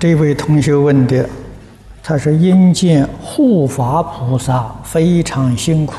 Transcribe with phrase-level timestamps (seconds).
[0.00, 1.28] 这位同学问的，
[2.02, 5.94] 他说：“因见护法菩萨非常辛苦，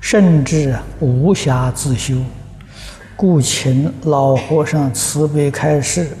[0.00, 2.14] 甚至无暇自修，
[3.16, 6.16] 故请老和尚慈悲开示，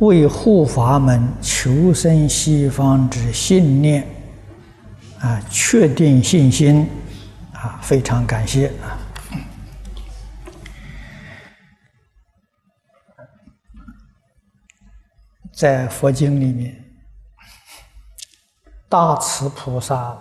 [0.00, 4.06] 为护法们求生西方之信念，
[5.20, 6.86] 啊，确定信心，
[7.54, 8.70] 啊，非常感谢。”
[15.60, 16.74] 在佛经里面，
[18.88, 20.18] 大慈菩萨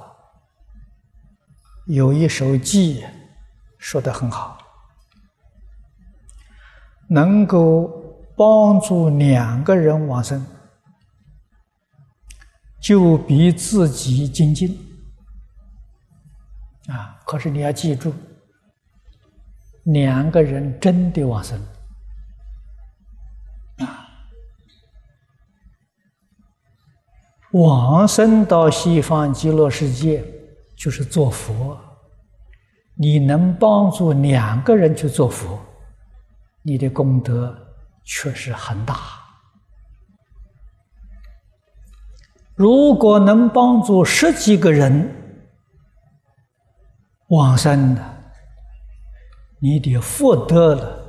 [1.86, 3.06] 有一首偈
[3.78, 4.58] 说的很好，
[7.08, 7.88] 能够
[8.36, 10.46] 帮助两个人往生，
[12.82, 14.78] 就比自己精进
[16.88, 17.18] 啊！
[17.26, 18.14] 可是你要记住，
[19.86, 21.58] 两个人真的往生。
[27.52, 30.24] 往生到西方极乐世界，
[30.76, 31.78] 就是做佛。
[32.96, 35.58] 你能帮助两个人去做佛，
[36.62, 37.58] 你的功德
[38.04, 38.96] 确实很大。
[42.56, 45.10] 如果能帮助十几个人
[47.30, 48.04] 往生的，
[49.60, 51.00] 你的福德了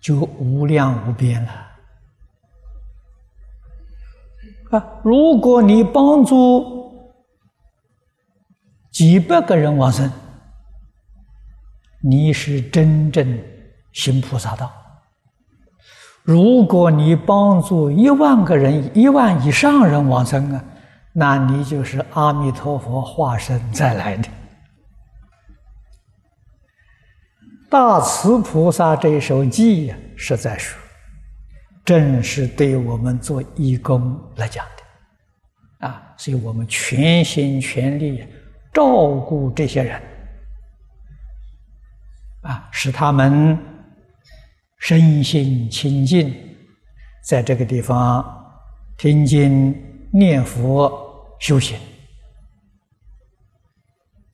[0.00, 1.69] 就无量无边了。
[4.70, 5.00] 啊！
[5.02, 6.92] 如果你帮助
[8.90, 10.10] 几百个人往生，
[12.02, 13.38] 你是真正
[13.92, 14.66] 行菩萨道；
[16.22, 20.64] 如果你帮助一万个人、一万以上人往生啊，
[21.12, 24.28] 那你就是阿弥陀佛化身再来的。
[27.68, 30.79] 大慈菩萨这一首偈呀，是在说。
[31.84, 38.24] 正是对我们做义工来讲的，啊，所以我们全心全力
[38.72, 40.00] 照顾这些人，
[42.42, 43.58] 啊，使他们
[44.78, 46.32] 身心清净，
[47.24, 48.24] 在这个地方
[48.96, 49.74] 听经
[50.12, 50.92] 念佛
[51.40, 51.76] 修行，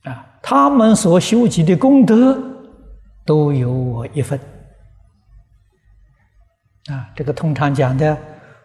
[0.03, 2.37] 啊，他们所修集的功德
[3.25, 4.39] 都有我一份。
[6.87, 8.17] 啊，这个通常讲的，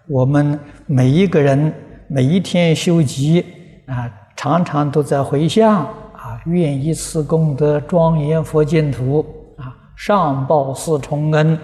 [0.07, 1.75] 我们每一个人
[2.07, 3.45] 每一天修集
[3.87, 5.85] 啊，常常都在回向
[6.15, 9.27] 啊，愿以此功德庄严佛净土
[9.59, 11.59] 啊，上报四重恩，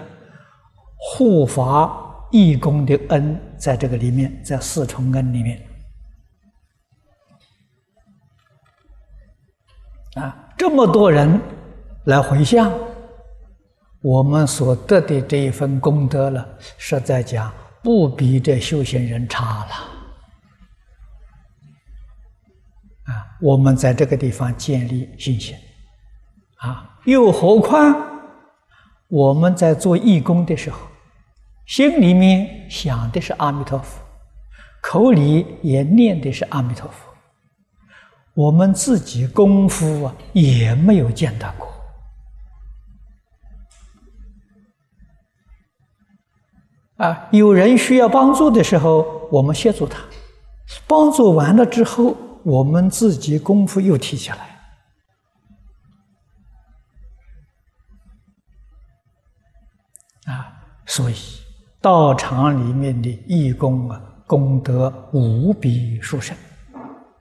[0.97, 5.61] 护法义工的恩，在这个里面，在四重恩里面
[10.15, 11.39] 啊，这么多人
[12.03, 12.69] 来回向。
[14.01, 17.51] 我们所得的这一份功德了，实在讲
[17.83, 19.71] 不比这修行人差了。
[23.03, 25.55] 啊，我们在这个地方建立信心，
[26.57, 27.93] 啊，又何况
[29.09, 30.79] 我们在做义工的时候，
[31.65, 33.99] 心里面想的是阿弥陀佛，
[34.81, 37.13] 口里也念的是阿弥陀佛，
[38.33, 41.67] 我们自己功夫啊也没有见到过。
[46.99, 49.99] 啊，有人需要帮助的时候，我们协助他；
[50.85, 54.37] 帮助完了之后，我们自己功夫又提起来。
[60.25, 60.51] 啊，
[60.85, 61.15] 所以
[61.79, 66.35] 道场里面的义工啊，功德无比殊胜，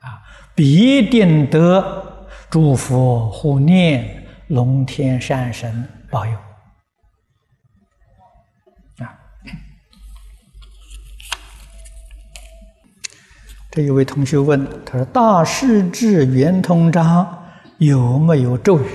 [0.00, 0.19] 啊，
[0.56, 6.32] 必定得诸佛护念、龙天善神保佑。
[13.70, 17.44] 这一位同学问：“他说，大势至圆通章
[17.76, 18.87] 有没有咒语？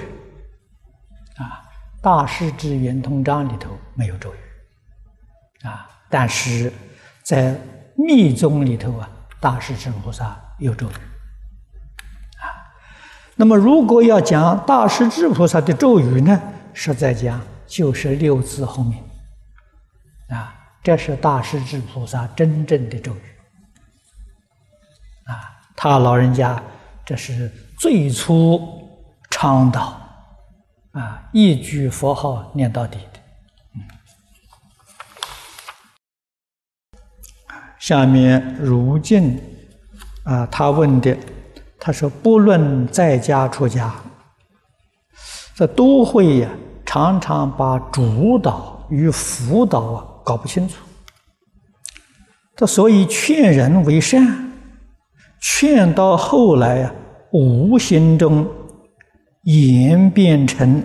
[1.38, 1.62] 啊，
[2.02, 6.74] 大势至圆通章里头没有咒语，啊，但是
[7.22, 7.56] 在
[7.96, 9.08] 密宗里头啊，
[9.40, 10.94] 大势至菩萨有咒语，
[12.42, 12.74] 啊，
[13.36, 16.42] 那么如果要讲大势至菩萨的咒语呢，
[16.74, 19.04] 实在讲就是六字后面，
[20.30, 23.22] 啊，这是大势至菩萨真正的咒语。”
[25.84, 26.64] 他老人家
[27.06, 28.58] 这是最初
[29.30, 30.00] 倡导
[30.94, 33.20] 啊，一句佛号念到底的。
[37.78, 39.38] 下面如镜
[40.24, 41.18] 啊，他问的，
[41.78, 43.94] 他说不论在家出家，
[45.54, 46.50] 这都会呀，
[46.86, 50.78] 常常把主导与辅导啊搞不清楚。
[52.56, 54.53] 他所以劝人为善，
[55.46, 56.96] 劝到后来啊，
[57.34, 58.48] 无形中
[59.42, 60.82] 演变成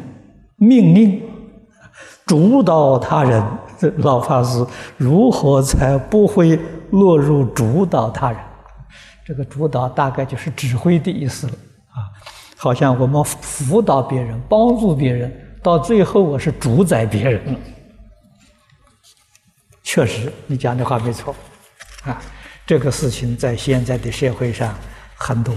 [0.56, 1.22] 命令，
[2.26, 3.40] 主导他人。
[3.78, 4.66] 这老法师
[4.96, 6.58] 如何才不会
[6.90, 8.40] 落入主导他人？
[9.24, 11.52] 这个主导大概就是指挥的意思了
[11.90, 12.10] 啊，
[12.56, 15.32] 好像我们辅导别人、帮助别人，
[15.62, 17.60] 到最后我是主宰别人了。
[19.84, 21.32] 确实，你讲的话没错，
[22.02, 22.20] 啊，
[22.68, 24.78] 这个事情在现在的社会上
[25.16, 25.56] 很多，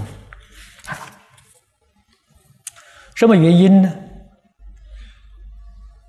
[3.14, 3.94] 什么原因呢？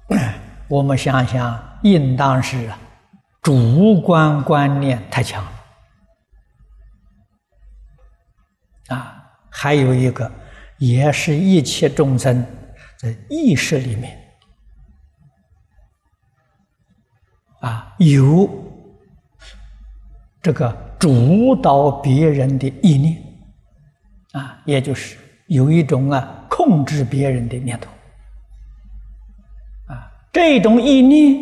[0.69, 2.71] 我们想想，应当是
[3.41, 5.51] 主观观念太强了，
[8.95, 10.31] 啊，还有一个，
[10.77, 12.45] 也是一切众生
[12.97, 14.17] 在意识里面。
[17.59, 18.47] 啊，有
[20.44, 23.18] 这个主导别人的意念，
[24.34, 25.18] 啊，也就是
[25.48, 27.90] 有一种啊控制别人的念头，
[29.88, 31.42] 啊，这种意念，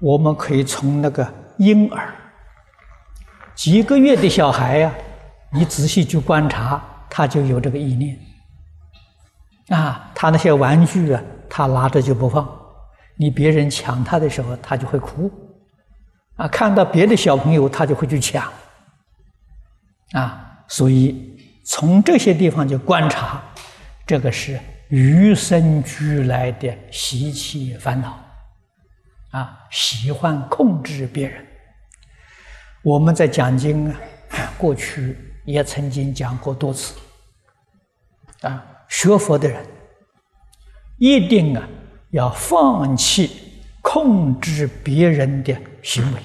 [0.00, 2.14] 我们可以从那个婴儿
[3.54, 4.94] 几个月的小孩呀，
[5.52, 8.18] 你仔细去观察，他就有这个意念，
[9.68, 12.48] 啊，他那些玩具啊，他拿着就不放。
[13.16, 15.30] 你别人抢他的时候，他就会哭，
[16.38, 18.50] 啊，看到别的小朋友，他就会去抢，
[20.12, 21.36] 啊，所以
[21.66, 23.42] 从这些地方就观察，
[24.06, 24.58] 这个是
[24.88, 28.18] 与生俱来的习气烦恼，
[29.32, 31.44] 啊，喜欢控制别人。
[32.82, 33.96] 我们在讲经啊，
[34.56, 35.14] 过去
[35.44, 36.94] 也曾经讲过多次，
[38.40, 39.66] 啊，学佛的人
[40.96, 41.68] 一定啊。
[42.12, 45.54] 要放弃控制别人的
[45.88, 46.20] 行为，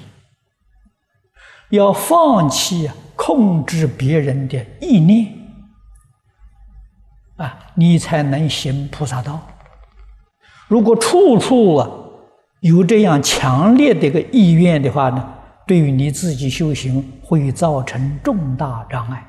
[1.70, 5.34] 要放弃控制别人的意念，
[7.38, 9.40] 啊，你才能行菩萨道。
[10.68, 11.90] 如果处处啊
[12.60, 15.34] 有这样强烈的一个意愿的话呢，
[15.66, 19.26] 对于你自己修行会造成重大障碍，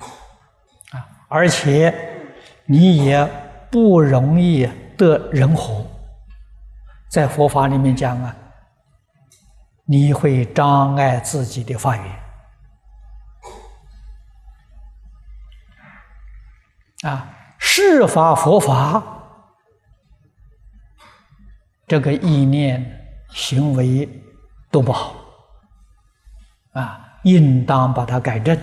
[0.90, 1.94] 啊，而且
[2.66, 3.24] 你也
[3.70, 5.86] 不容易得人和。
[7.08, 8.34] 在佛法里面讲啊，
[9.86, 12.04] 你会障碍自己的发愿
[17.02, 17.28] 啊，
[17.58, 19.02] 释法佛法
[21.86, 22.82] 这个意念
[23.30, 24.08] 行为
[24.70, 25.14] 都不好
[26.72, 28.56] 啊，应当把它改正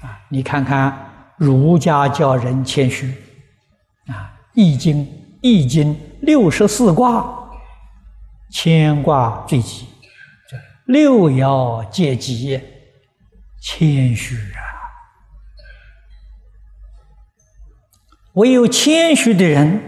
[0.00, 0.20] 啊。
[0.28, 3.06] 你看看儒家教人谦虚
[4.06, 5.06] 啊，《易经》
[5.40, 7.38] 《易经》六十四卦。
[8.54, 9.88] 牵挂最急，
[10.92, 12.60] 六爻皆吉，
[13.58, 14.60] 谦虚啊！
[18.34, 19.80] 唯有谦虚的人，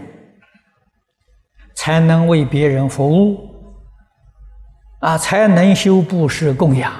[1.75, 3.53] 才能为别人服务，
[4.99, 6.91] 啊，才能修布施供养。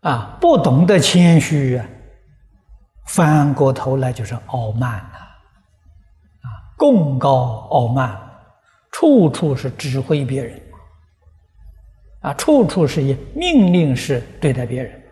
[0.00, 1.86] 啊，不懂得谦虚啊，
[3.06, 5.18] 翻过头来就是傲慢呐，
[6.42, 8.14] 啊，贡高傲慢。
[8.90, 10.60] 处处是指挥别人，
[12.28, 15.02] 啊，处处是以命令式对待别人，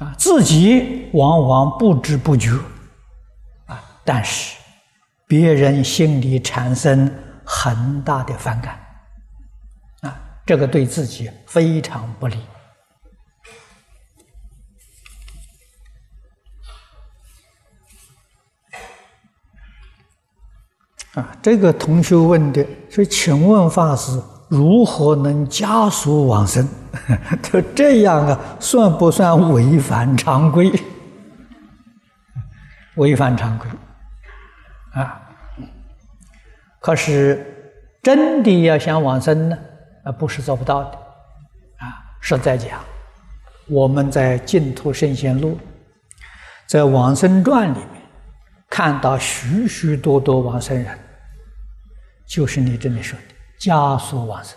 [0.00, 2.50] 啊，自己往往不知不觉，
[3.64, 4.54] 啊，但是
[5.26, 7.10] 别人心里产生
[7.42, 8.78] 很大的反感，
[10.02, 12.36] 啊，这个对自己非常不利。
[21.14, 26.68] 啊，这个同学问的，说：“请问法师，如何能加速往生？
[27.42, 30.72] 就这样啊，算不算违反常规？
[32.94, 33.68] 违反常规
[34.92, 35.20] 啊！
[36.78, 37.44] 可是
[38.02, 39.58] 真的要想往生呢，
[40.04, 40.90] 啊，不是做不到的
[41.78, 41.90] 啊。
[42.20, 42.78] 实在讲，
[43.68, 45.52] 我们在《净土圣贤录》
[46.68, 47.99] 在《往生传》里面。”
[48.70, 50.96] 看到许许多多往生人，
[52.24, 53.24] 就是你这里说的
[53.58, 54.56] 加速往生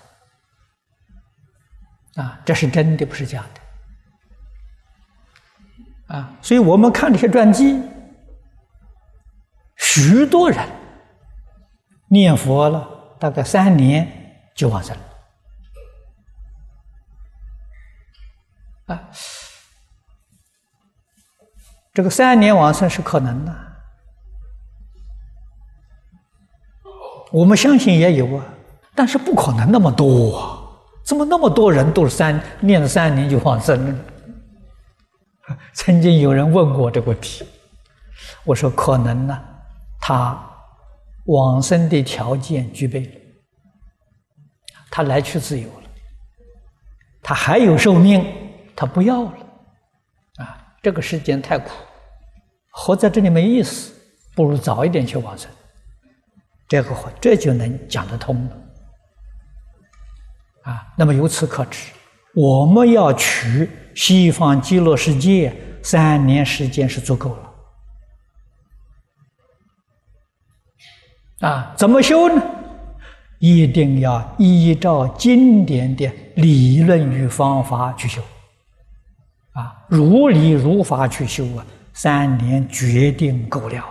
[2.23, 3.43] 啊，这是真的，不是假
[6.07, 6.37] 的啊。
[6.43, 7.81] 所以我们看这些传记，
[9.77, 10.63] 许多人
[12.07, 12.87] 念佛了，
[13.19, 14.07] 大概三年
[14.55, 15.03] 就往生了
[18.95, 19.09] 啊。
[21.95, 23.62] 这个三年往生是可能的。
[27.33, 28.45] 我们相信也有啊，
[28.93, 30.59] 但是不可能那么多啊！
[31.03, 35.55] 怎么那么多人都是三念了三年就往生了？
[35.73, 37.43] 曾经有人问过这个问题，
[38.43, 39.41] 我说可能呢，
[39.99, 40.39] 他
[41.25, 43.11] 往生的条件具备了，
[44.91, 45.89] 他来去自由了，
[47.23, 48.23] 他还有寿命，
[48.75, 49.33] 他不要了，
[50.37, 51.71] 啊，这个时间太苦，
[52.69, 53.91] 活在这里没意思，
[54.35, 55.49] 不如早一点去往生，
[56.73, 58.51] 这个话这就能讲得通了。
[60.63, 61.91] 啊，那么由此可知，
[62.33, 67.37] 我们要取西方极乐世界三年时间是足够
[71.39, 71.47] 了。
[71.47, 72.41] 啊，怎么修呢？
[73.37, 78.19] 一定要依照经典的理论与方法去修。
[79.51, 81.63] 啊，如理如法去修啊，
[81.93, 83.75] 三年决定够了。《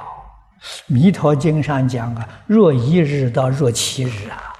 [0.87, 4.55] 弥陀经》上讲啊，若一日到若七日啊。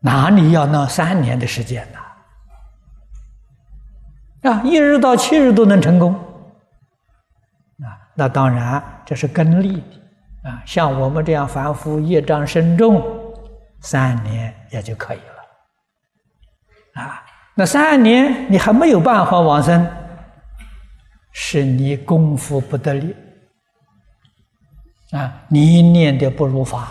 [0.00, 1.98] 哪里要那三年的时间呢？
[4.48, 6.14] 啊，一日到七日都能成功，
[7.82, 13.02] 啊，那当然这是根利的，啊，像我们这样凡夫业障深重，
[13.80, 17.24] 三年也就可以了，啊，
[17.56, 19.84] 那三年你还没有办法往生，
[21.32, 23.16] 是你功夫不得力，
[25.12, 26.88] 啊，你念的不如法，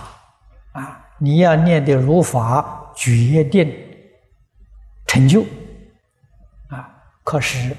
[0.72, 2.84] 啊，你要念的如法。
[3.00, 3.72] 决定
[5.06, 5.46] 成就
[6.70, 6.90] 啊！
[7.24, 7.78] 可是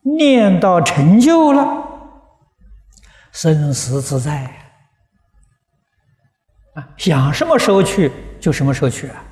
[0.00, 1.84] 念到成就了，
[3.32, 4.50] 生死自在
[6.72, 6.88] 啊！
[6.96, 9.24] 想什么时候去就什么时候去啊！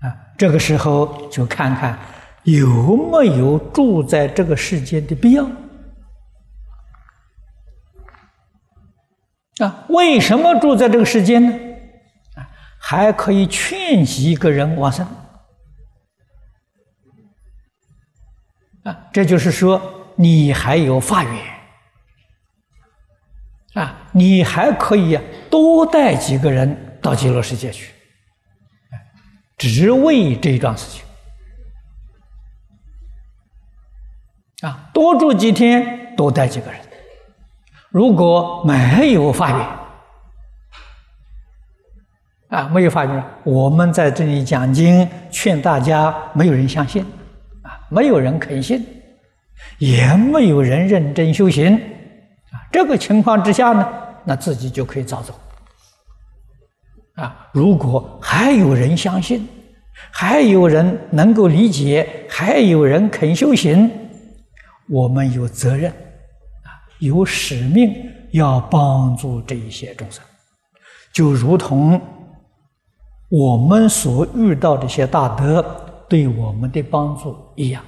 [0.00, 1.96] 啊，这个时候就看看
[2.42, 5.48] 有没有住在这个世界的必要
[9.58, 9.84] 啊？
[9.88, 11.52] 为什么住在这个世间呢？
[12.36, 15.06] 啊还可以劝几个人往生
[18.82, 19.80] 啊，这就是说
[20.16, 21.42] 你还有发愿
[23.74, 25.18] 啊，你还可以
[25.50, 27.94] 多带几个人到极乐世界去，
[29.56, 31.02] 只为这一桩事情
[34.68, 36.83] 啊，多住几天，多带几个人。
[37.94, 39.60] 如果没有发愿。
[42.48, 47.04] 啊，没有发觉，我们在这里讲经劝大家，没有人相信，
[47.62, 48.84] 啊，没有人肯信，
[49.78, 53.88] 也没有人认真修行，啊，这个情况之下呢，
[54.24, 55.32] 那自己就可以早走。
[57.14, 59.48] 啊，如果还有人相信，
[60.10, 63.88] 还有人能够理解，还有人肯修行，
[64.90, 65.92] 我们有责任，
[67.04, 67.94] 有使命
[68.32, 70.24] 要帮助这一些众生，
[71.12, 72.00] 就如同。
[73.30, 75.60] 我们所遇到这些大德
[76.08, 77.82] 对我们的帮助一样，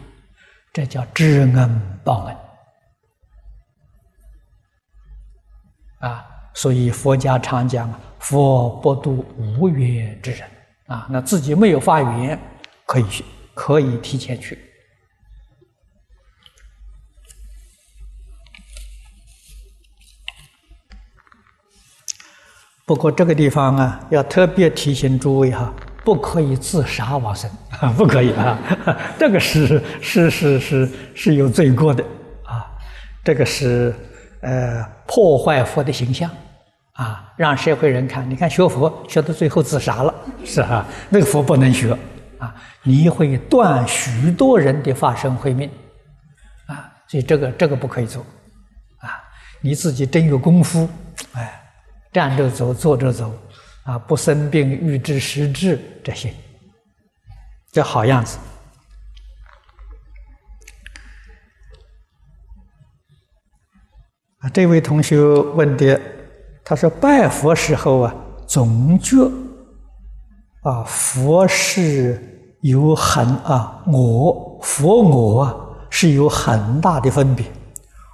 [0.73, 2.37] 这叫知恩报恩
[6.01, 6.27] 啊！
[6.53, 10.41] 所以佛家常讲“佛不度无缘之人”
[10.89, 12.37] 啊，那自己没有发愿，
[12.85, 14.59] 可以去，可以提前去。
[22.87, 25.75] 不过这个地方啊，要特别提醒诸位哈，
[26.05, 27.51] 不可以自杀往生。
[27.81, 28.57] 啊， 不可以啊，
[29.19, 32.05] 这个是是是是是有罪过的。
[32.45, 32.65] 啊，
[33.25, 33.93] 这个是
[34.41, 36.31] 呃破坏佛的形象。
[36.93, 40.15] 啊，让社会人看，你看学佛学到最后自杀了，
[40.47, 41.91] 是啊，那个佛不能学。
[42.39, 45.69] 啊，你会断许多人的法身慧命。
[46.67, 48.25] 啊，所以这个这个不可以做。
[48.99, 49.19] 啊，
[49.61, 50.89] 你自己真有功夫，
[51.33, 51.65] 哎。
[52.17, 53.31] 站着走，坐着走，
[53.83, 56.33] 啊，不生病，预知时至，这些，
[57.71, 58.39] 这好样子。
[64.39, 66.01] 啊，这位同学问的，
[66.65, 68.15] 他说拜佛时候啊，
[68.47, 69.31] 总觉
[70.63, 75.55] 啊，佛是有很啊，我佛我啊
[75.91, 77.45] 是有很大的分别，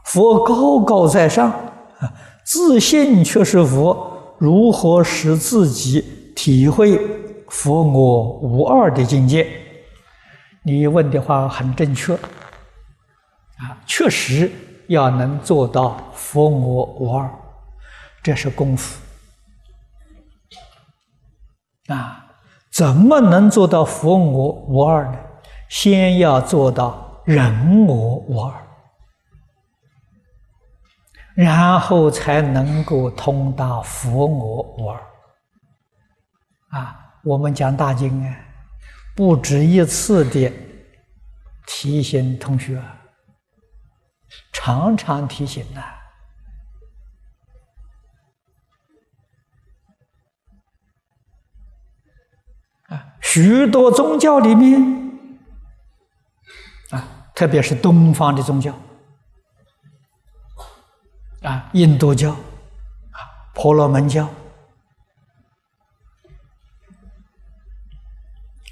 [0.07, 1.53] 佛高高在上
[2.01, 2.13] 啊。
[2.45, 6.99] 自信却是佛，如何使自己体会
[7.49, 9.47] 佛我无二的境界？
[10.65, 14.51] 你问的话很正确，啊，确实
[14.89, 17.31] 要能做到佛我无二，
[18.23, 19.01] 这是功夫。
[21.89, 22.27] 啊，
[22.73, 25.19] 怎么能做到佛我无二呢？
[25.69, 28.62] 先要做到人我无二。
[31.35, 35.01] 然后才能够通达佛我无二
[36.71, 38.37] 啊，我们讲大经啊，
[39.17, 40.53] 不止一次的
[41.67, 42.83] 提醒同学，
[44.53, 45.81] 常常提醒呐。
[52.89, 54.83] 啊，许多宗教里面
[56.91, 58.75] 啊，特别是东方的宗教
[61.43, 63.19] 啊，印度教啊，
[63.55, 64.25] 婆罗门教。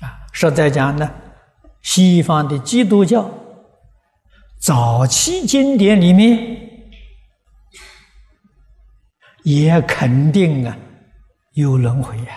[0.00, 1.10] 啊实在讲呢，
[1.82, 3.28] 西方的基督教
[4.58, 6.56] 早期经典里面
[9.42, 10.76] 也肯定啊
[11.52, 12.32] 有轮回呀。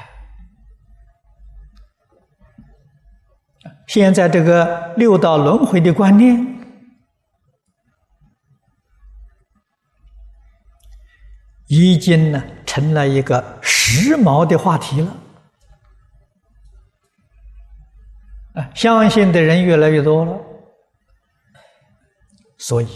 [3.88, 6.53] 现在这个六道轮回的观念
[11.68, 15.18] 已经呢成了一个时髦的话题了。
[18.54, 20.40] 啊，相信的人越来越多了，
[22.60, 22.88] 所以，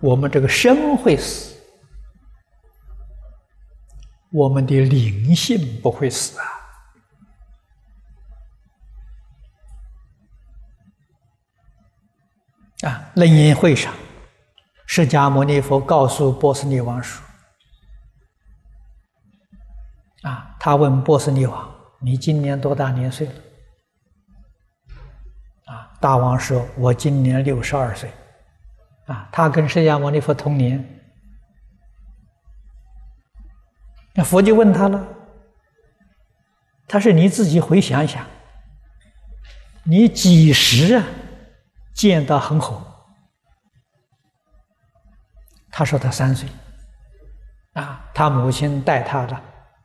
[0.00, 1.54] 我们这个生会死，
[4.30, 6.48] 我们的灵性不会死啊！
[12.88, 13.92] 啊，楞严会上，
[14.86, 17.22] 释迦牟尼佛告诉波斯匿王说
[20.22, 23.34] ：“啊，他问波斯匿王，你今年多大年岁了？”
[25.66, 28.10] 啊，大王说：“我今年六十二岁，
[29.06, 31.00] 啊，他跟释迦牟尼佛同年。
[34.14, 35.08] 那佛就问他了，
[36.86, 38.26] 他说：你自己回想一想，
[39.84, 41.04] 你几时啊
[41.94, 42.80] 见到恒河？
[45.70, 46.46] 他说他三岁，
[47.72, 49.42] 啊，他母亲带他的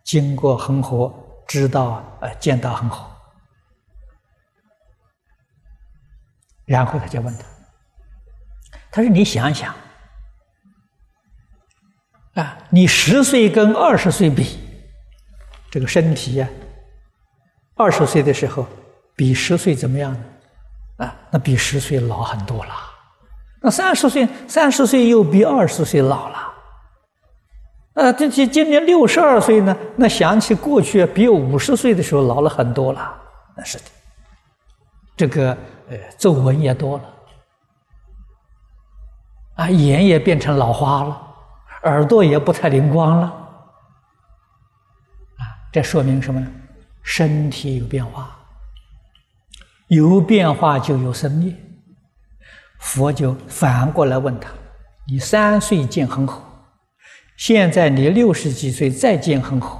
[0.07, 1.13] 经过恒河，
[1.45, 3.05] 知道呃见到恒河。”
[6.63, 7.43] 然后他就问他
[8.89, 9.75] ：“他说你想想，
[12.35, 14.57] 啊，你十岁跟二十岁比，
[15.69, 16.47] 这个身体呀，
[17.75, 18.65] 二十岁的时候
[19.13, 21.05] 比十岁怎么样呢？
[21.05, 22.73] 啊，那比十岁老很多了。
[23.61, 26.53] 那三十岁，三十岁又比二十岁老了。
[27.97, 33.15] 啊，这今今年六十二岁呢，那想起过去比五十岁的时候老了很多了。
[33.55, 33.83] 那是的，
[35.17, 35.57] 这个。”
[35.89, 37.03] 呃，皱纹也多了，
[39.55, 41.17] 啊，眼也变成老花了，
[41.83, 43.27] 耳朵也不太灵光了，
[45.37, 46.47] 啊，这说明什么呢？
[47.03, 48.37] 身体有变化，
[49.87, 51.55] 有变化就有生命。
[52.79, 54.49] 佛就反过来问他：
[55.07, 56.41] 你三岁见恒河，
[57.37, 59.79] 现在你六十几岁再见恒河，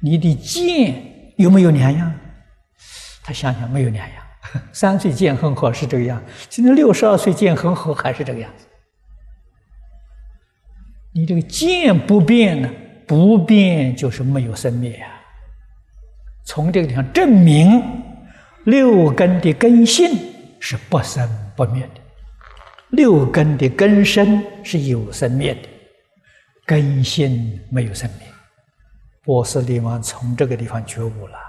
[0.00, 0.94] 你的见
[1.36, 2.12] 有没有两样？
[3.22, 4.22] 他想想没有两样。
[4.72, 8.66] 三岁见恒河是这个样，现在六十二岁见恒河还是这个样子。
[11.12, 12.70] 你这个见不变呢？
[13.06, 15.08] 不变就是没有生灭啊。
[16.44, 17.82] 从这个地方证明，
[18.64, 20.10] 六根的根性
[20.60, 22.00] 是不生不灭的，
[22.90, 25.68] 六根的根生是有生灭的，
[26.68, 28.28] 根性没有生命。
[29.22, 31.38] 波斯匿王从这个地方觉悟了。
[31.38, 31.44] 啊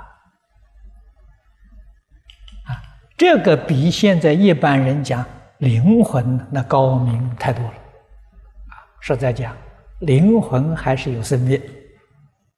[3.17, 5.25] 这个比现在一般人讲
[5.57, 9.53] 灵魂那高明太多了，啊，实在讲，
[9.99, 11.61] 灵魂还是有生命。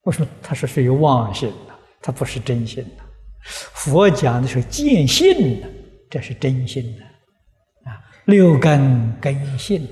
[0.04, 0.28] 为什么？
[0.44, 3.04] 它是属于妄性的，它不是真心的。
[3.44, 5.68] 佛讲的是见性的，
[6.12, 9.88] 这是真心的，啊，六根根性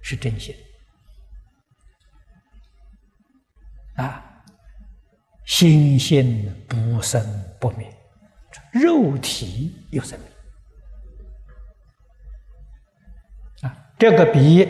[0.00, 0.54] 是真心，
[3.96, 4.22] 啊，
[5.44, 7.22] 心性不生
[7.60, 7.86] 不灭。
[8.72, 10.28] 肉体有生命
[13.70, 14.66] 啊，这个比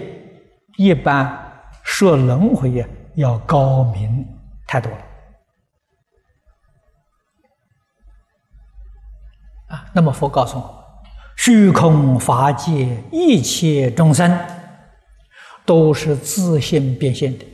[0.76, 4.26] 一般说轮回呀要高明
[4.66, 4.98] 太多了
[9.68, 9.86] 啊。
[9.92, 11.02] 那么佛告诉我，
[11.36, 14.36] 虚空法界一切众生
[15.64, 17.44] 都是自性变现的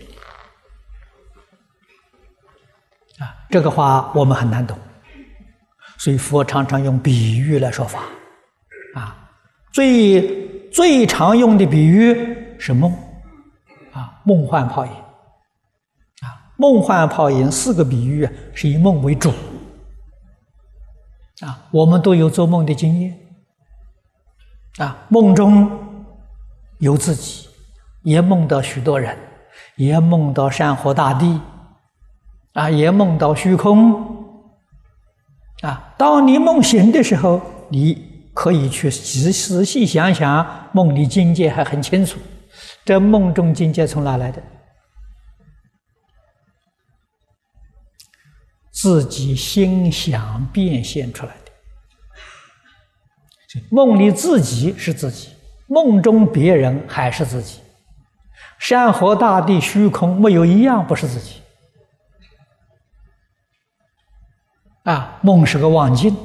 [3.50, 4.76] 这个话我们很难懂。
[5.96, 8.00] 所以佛常常用比喻来说法，
[8.94, 9.16] 啊，
[9.72, 12.14] 最最常用的比喻
[12.56, 12.92] 是梦，
[13.92, 14.92] 啊，梦幻泡影，
[16.22, 19.30] 啊，梦幻泡影四个比喻是以梦为主，
[21.40, 23.18] 啊，我们都有做梦的经验，
[24.78, 25.68] 啊，梦中
[26.78, 27.48] 有自己，
[28.02, 29.18] 也梦到许多人，
[29.74, 31.40] 也梦到山河大地，
[32.54, 34.16] 啊，也梦到虚空。
[35.62, 42.18] 啊，当你梦醒的时候，你可以去仔仔细想想，梦里境界还很清楚。
[42.84, 44.42] 这梦中境界从哪来的？
[48.72, 51.50] 自己心想变现出来的。
[53.70, 55.30] 梦里自己是自己，
[55.66, 57.58] 梦中别人还是自己。
[58.60, 61.40] 山河大地、虚空，没有一样不是自己。
[64.88, 66.16] 啊，梦是个妄境，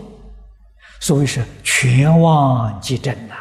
[1.02, 3.36] 所以是全妄即真呐。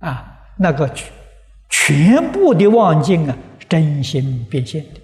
[0.00, 0.92] 啊，那个
[1.68, 3.36] 全部的妄境啊，
[3.68, 5.00] 真心变现的。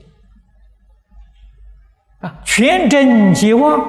[2.26, 3.80] 啊，全真即妄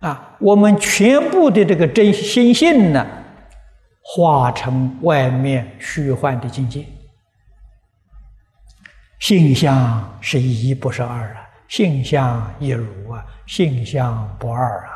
[0.00, 3.06] 啊，我们全部的这个真心性呢，
[4.00, 6.86] 化成外面虚幻的境界，
[9.18, 11.41] 性相是一，不是二啊。
[11.72, 14.86] 性相一如啊，性相不二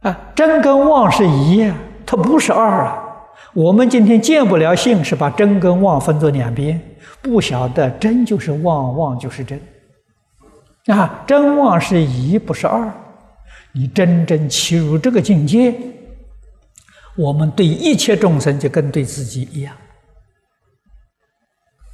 [0.00, 0.10] 啊！
[0.10, 1.72] 啊，真跟妄是一，
[2.04, 3.00] 它不是二啊。
[3.54, 6.80] 我们今天见不了性，是把真跟妄分作两边，
[7.22, 9.62] 不晓得真就是妄，妄就是真。
[10.86, 12.92] 啊，真妄是一，不是二。
[13.70, 15.72] 你真正起入这个境界，
[17.16, 19.72] 我们对一切众生就跟对自己一样。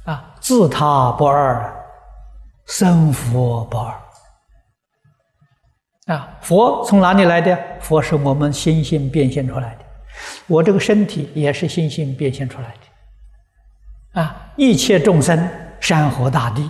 [0.09, 1.71] 啊，自他不二，
[2.65, 3.93] 生佛不二。
[6.07, 7.55] 啊，佛从哪里来的？
[7.79, 9.85] 佛是我们心性变现出来的，
[10.47, 14.21] 我这个身体也是心性变现出来的。
[14.21, 15.47] 啊，一切众生，
[15.79, 16.67] 山河大地，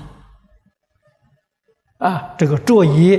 [1.99, 3.17] 啊，这个座椅、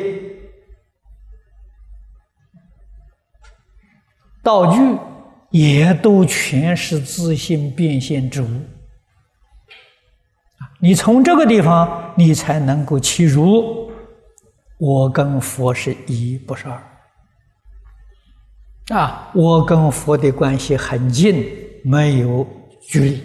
[4.43, 4.99] 道具，
[5.49, 8.61] 也都全是自信变现之物。
[10.81, 13.90] 你从这个地方，你才能够切入。
[14.79, 16.83] 我跟佛是一，不是二。
[18.97, 21.47] 啊，我跟佛的关系很近，
[21.85, 22.47] 没有
[22.81, 23.23] 距离。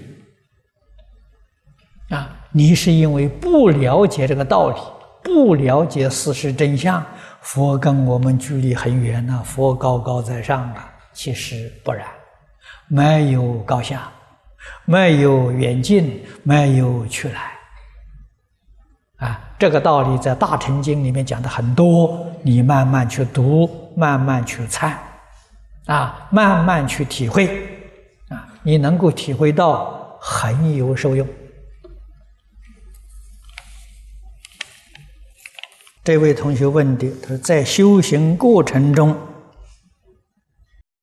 [2.14, 4.76] 啊，你是因为不了解这个道理，
[5.24, 7.04] 不了解事实真相，
[7.40, 9.42] 佛跟我们距离很远呢。
[9.46, 12.06] 佛高高在上啊，其实不然，
[12.90, 14.12] 没有高下。
[14.86, 17.52] 没有远近，没有去来，
[19.18, 24.96] 啊，这个道理在《大乘经》里面讲的很多，你慢慢去读，慢慢去参，
[25.86, 27.48] 啊，慢慢去体会，
[28.30, 31.28] 啊，你能够体会到，很有受用。
[36.04, 39.18] 这位同学问的，他说在修行过程中，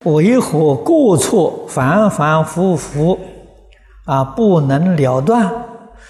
[0.04, 3.18] 为何过错反反复复？
[4.04, 5.48] 啊，不能了断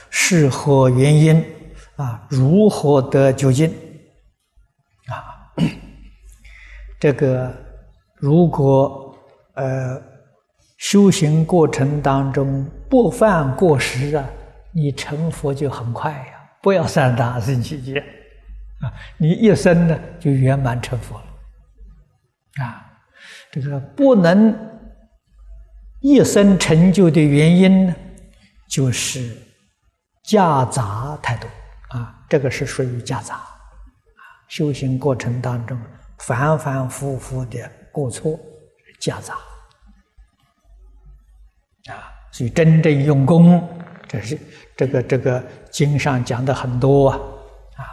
[0.09, 1.45] 是何原因？
[1.97, 3.69] 啊，如何得究竟？
[5.09, 5.53] 啊，
[6.99, 7.55] 这个
[8.17, 9.15] 如果
[9.55, 10.01] 呃
[10.79, 14.25] 修行过程当中不犯过失啊，
[14.73, 16.51] 你成佛就很快呀！
[16.63, 18.03] 不要三大圣起见
[18.81, 22.65] 啊，你一生呢就圆满成佛了。
[22.65, 22.87] 啊，
[23.51, 24.72] 这个不能。
[26.03, 27.95] 一生成就的原因呢，
[28.69, 29.37] 就是
[30.25, 31.49] 夹杂太多
[31.91, 33.49] 啊，这个是属于夹杂啊。
[34.49, 35.81] 修行过程当中
[36.19, 38.39] 反反复复的过错，
[38.99, 39.35] 夹杂
[41.87, 42.11] 啊。
[42.33, 43.69] 所以真正用功，
[44.09, 44.37] 这是
[44.77, 47.19] 这个这个经上讲的很多啊
[47.77, 47.87] 啊，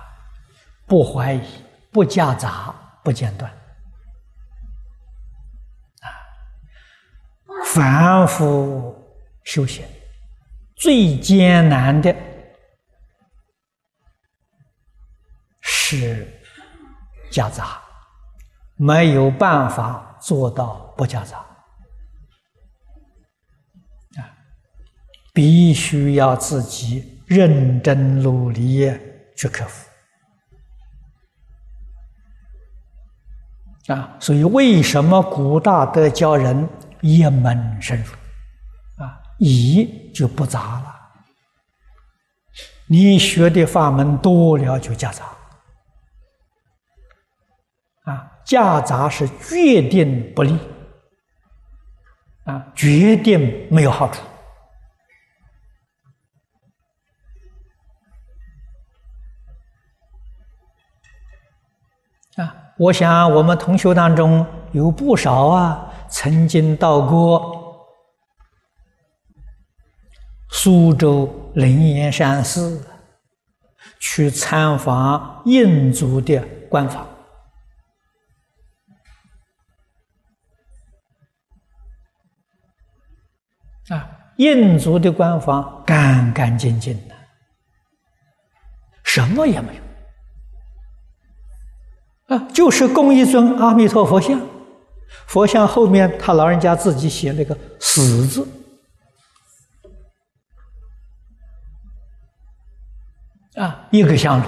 [0.87, 1.43] 不怀疑，
[1.91, 3.51] 不夹杂，不间断。
[7.73, 8.95] 反复
[9.43, 9.85] 修行，
[10.75, 12.15] 最艰难的
[15.61, 16.27] 是
[17.29, 17.79] 夹杂，
[18.75, 21.37] 没有办法做到不夹杂
[24.17, 24.25] 啊！
[25.31, 28.91] 必须要自己认真努力
[29.37, 29.87] 去克服
[33.93, 34.17] 啊！
[34.19, 36.67] 所以，为什么古大德教人？
[37.01, 38.13] 一门深入，
[39.03, 40.95] 啊，一就不杂了。
[42.87, 45.25] 你学的法门多了就夹杂，
[48.03, 50.57] 啊，夹杂是决定不利，
[52.45, 54.23] 啊，决定没有好处。
[62.41, 65.88] 啊，我想我们同学当中有不少啊。
[66.09, 67.57] 曾经到过
[70.51, 72.83] 苏州灵岩山寺
[73.99, 77.07] 去参访印族的官房，
[83.89, 87.15] 啊，印族的官房干干净净的，
[89.03, 89.75] 什么也没
[92.27, 94.39] 有，啊，就是供一尊阿弥陀佛像，
[95.27, 98.47] 佛像后面他老人家自己写了个“死”字。
[103.55, 104.47] 啊，一个香炉，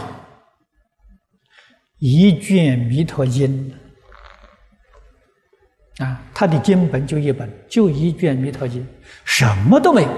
[1.97, 3.73] 一卷《弥陀经》
[6.03, 8.81] 啊，他的经本就一本，就一卷《弥陀经》，
[9.25, 10.09] 什么都没有，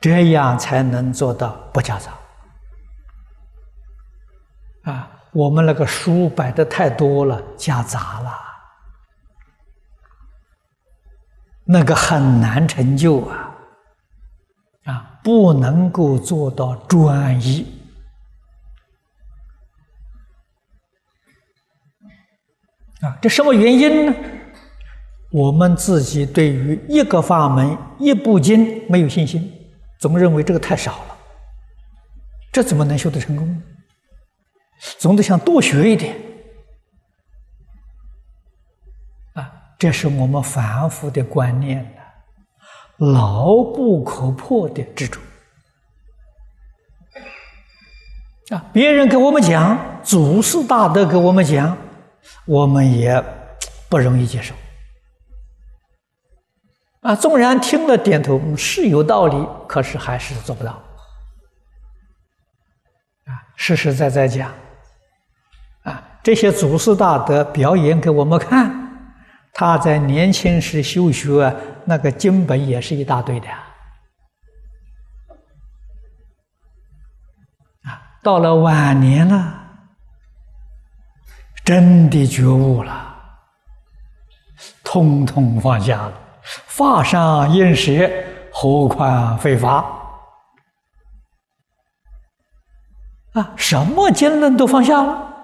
[0.00, 2.18] 这样才能做到不夹杂。
[4.86, 8.32] 啊，我们那个书摆的太多了，夹杂了。
[11.64, 13.56] 那个很难成就啊，
[14.84, 17.66] 啊，不能够做到专一
[23.00, 24.14] 啊，这什么原因呢？
[25.32, 29.52] 我们自己对于一个法门、一部经没有信心，
[29.98, 31.16] 总认为这个太少了，
[32.52, 33.60] 这怎么能修得成功？
[34.98, 36.16] 总得想多学一点
[39.34, 39.52] 啊。
[39.78, 45.20] 这是我们凡夫的观念的牢不可破的执着
[48.50, 48.64] 啊！
[48.72, 51.76] 别人给我们讲，祖师大德给我们讲，
[52.46, 53.22] 我们也
[53.88, 54.54] 不容易接受
[57.00, 57.14] 啊！
[57.14, 60.70] 纵然听了点头是有道理，可是还是做不到
[63.24, 63.44] 啊！
[63.56, 64.54] 实实在在讲，
[66.26, 68.68] 这些祖师大德表演给我们看。
[69.52, 73.46] 他在年轻时修学，那个经本也是一大堆的
[77.84, 78.02] 啊。
[78.24, 79.54] 到了晚年了，
[81.64, 83.14] 真的觉悟了，
[84.82, 86.12] 通通放下了。
[86.42, 88.10] 法上应舍，
[88.52, 89.86] 何况非法
[93.34, 93.52] 啊？
[93.54, 95.34] 什么经论都放下了。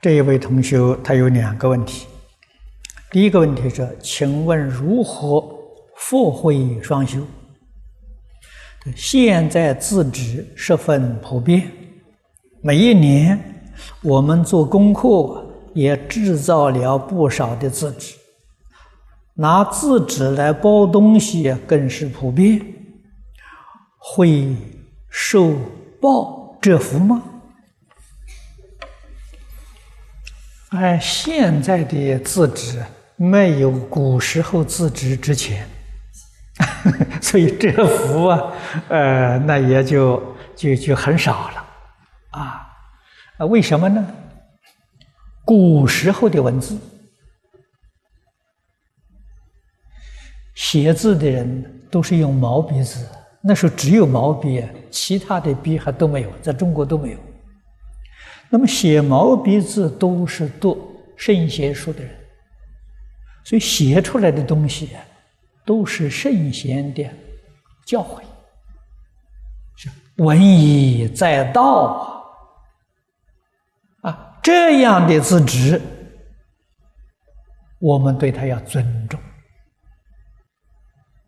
[0.00, 2.06] 这一位同学，他有两个问题。
[3.10, 5.44] 第一个问题是：请问如何
[5.96, 7.20] 佛慧双修？
[8.94, 11.68] 现在字纸十分普遍，
[12.60, 13.36] 每一年
[14.00, 18.14] 我们做功课也制造了不少的字纸，
[19.34, 22.64] 拿字纸来包东西更是普遍。
[23.98, 24.54] 会
[25.10, 25.52] 受
[26.00, 27.20] 报这福吗？
[30.70, 32.84] 哎，现在的字纸
[33.16, 35.66] 没有古时候字纸值钱，
[37.22, 38.52] 所以这幅啊，
[38.88, 40.22] 呃，那也就
[40.54, 41.64] 就就很少了，
[42.32, 42.68] 啊，
[43.38, 44.06] 啊，为什么呢？
[45.42, 46.78] 古时候的文字，
[50.54, 53.08] 写字的人都是用毛笔字，
[53.40, 57.18] 那时候只有毛笔，其他的笔还都没有，在中国都没有。
[58.50, 62.14] 那么写毛笔字都是读圣贤书的人，
[63.44, 64.90] 所以写出来的东西
[65.64, 67.04] 都是圣贤的
[67.84, 68.22] 教诲，
[69.76, 72.32] 是文以载道
[74.00, 74.10] 啊！
[74.10, 75.80] 啊，这样的字纸，
[77.78, 79.20] 我们对他要尊重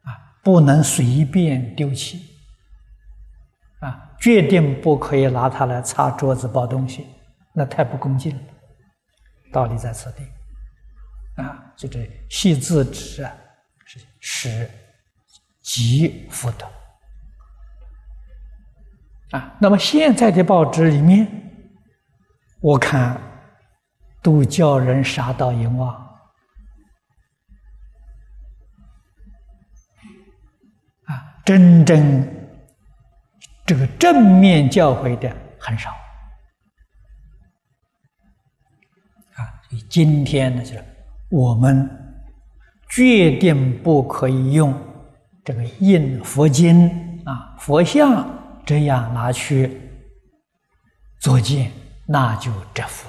[0.04, 2.26] 啊，不能随便丢弃。
[3.80, 7.06] 啊，决定不可以拿它来擦桌子、包东西，
[7.54, 8.42] 那太不恭敬了。
[9.50, 13.33] 道理在此地，啊，就这细字纸啊，
[13.87, 14.70] 是是
[15.62, 16.66] 积福德
[19.30, 19.56] 啊。
[19.59, 21.26] 那么现在的报纸里面，
[22.61, 23.20] 我看
[24.22, 25.94] 都叫人杀到阎王
[31.06, 32.39] 啊，真正。
[33.70, 35.90] 这个正面教诲的很少
[39.37, 40.85] 啊，所以今天呢，就是
[41.30, 41.88] 我们
[42.88, 44.74] 决定不可以用
[45.44, 48.28] 这个印佛经啊、佛像
[48.66, 49.80] 这样拿去
[51.20, 51.70] 作践，
[52.09, 53.09] 那就折服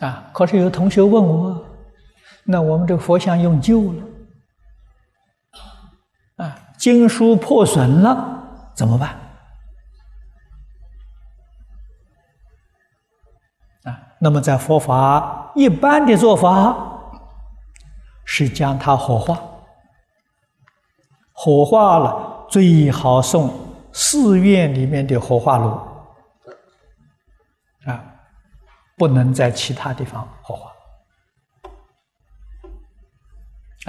[0.00, 0.30] 了啊。
[0.34, 1.66] 可是有同学问我，
[2.44, 4.04] 那我们这个佛像用旧了。
[6.78, 8.42] 经书破损了
[8.74, 9.18] 怎么办？
[13.84, 16.76] 啊，那么在佛法一般的做法
[18.24, 19.40] 是将它火化，
[21.32, 23.52] 火化了最好送
[23.92, 25.68] 寺院里面的火化炉，
[27.90, 28.04] 啊，
[28.96, 30.72] 不能在其他地方火化，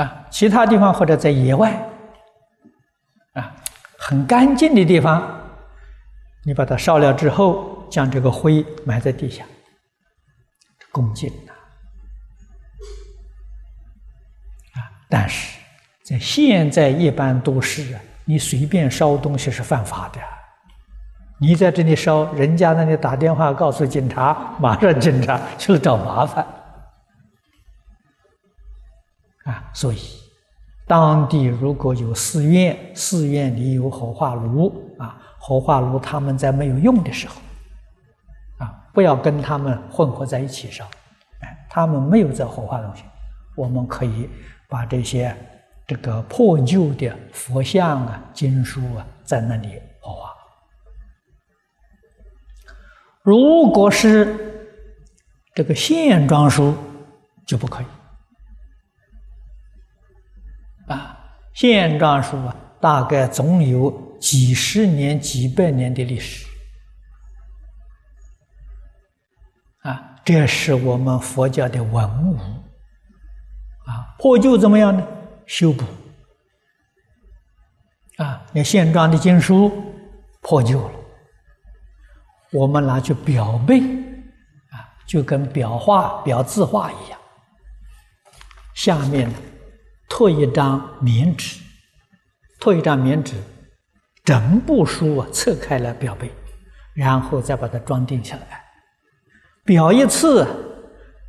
[0.04, 1.84] 啊，其他地方或者在野外，
[3.38, 3.56] 啊，
[4.00, 5.42] 很干净的地方，
[6.44, 9.46] 你把它烧了之后，将这个灰埋在地下。
[10.92, 11.54] 恭敬呐，
[14.74, 14.90] 啊！
[15.08, 15.60] 但是
[16.04, 20.20] 在现在一般都市啊，你随便烧东西是犯法的。
[21.40, 26.44] 你在这里烧，人家那里打电话告诉警察，马上警察去找麻烦。
[29.44, 30.00] 啊，所以
[30.88, 37.36] 当地如果有寺院，寺院里有火化炉啊，火化炉他们在没有用的时候。
[38.58, 40.84] 啊不要跟他们混合在一起烧，
[41.42, 43.04] 哎，他们没有在火化东西，
[43.56, 44.28] 我们可以
[44.68, 45.36] 把这些
[45.86, 50.34] 这个破旧的佛像啊、经书啊，在那里火化。
[53.22, 54.74] 如果是
[55.54, 56.74] 这个线装书，
[57.46, 57.86] 就不可以。
[61.58, 63.90] 线装书啊，大概总有
[64.20, 66.46] 几十年、几百年的历史。
[69.82, 72.38] 啊，这是我们佛教的文物，
[73.88, 75.04] 啊，破旧怎么样呢？
[75.48, 75.84] 修补。
[78.18, 79.72] 啊，那现装的经书
[80.42, 80.92] 破旧了，
[82.52, 83.80] 我们拿去裱背，
[84.70, 87.20] 啊，就跟裱画、裱字画一样。
[88.76, 89.28] 下面
[90.10, 91.60] 拓一张棉纸，
[92.60, 93.36] 拓一张棉纸，
[94.24, 96.32] 整部书啊侧开来裱背，
[96.94, 98.64] 然后再把它装订下来。
[99.66, 100.48] 裱一次，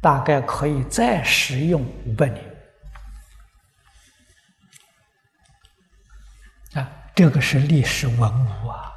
[0.00, 2.44] 大概可以再使用五百年
[6.74, 6.88] 啊！
[7.16, 8.92] 这个是历史文物啊，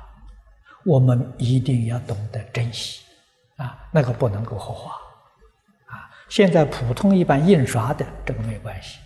[0.86, 3.02] 我们一定要懂得珍惜
[3.58, 3.90] 啊！
[3.92, 4.92] 那个不能够火化
[5.88, 6.08] 啊！
[6.30, 9.00] 现在普通一般印刷的这个没关系，